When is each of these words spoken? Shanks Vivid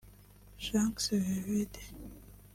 Shanks 0.57 1.09
Vivid 1.13 1.69